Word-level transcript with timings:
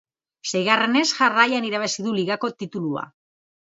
Seigarrenez 0.51 1.03
jarraian 1.19 1.69
irabazi 1.71 2.09
du 2.09 2.19
ligako 2.19 2.55
titulua. 2.61 3.11